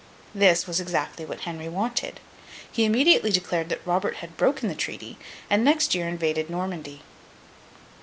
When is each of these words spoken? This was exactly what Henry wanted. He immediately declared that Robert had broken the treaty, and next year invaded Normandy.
This 0.33 0.65
was 0.65 0.79
exactly 0.79 1.25
what 1.25 1.41
Henry 1.41 1.69
wanted. 1.69 2.19
He 2.71 2.85
immediately 2.85 3.29
declared 3.29 3.69
that 3.69 3.85
Robert 3.85 4.15
had 4.15 4.35
broken 4.35 4.67
the 4.67 4.73
treaty, 4.73 5.19
and 5.47 5.63
next 5.63 5.93
year 5.93 6.07
invaded 6.07 6.49
Normandy. 6.49 7.03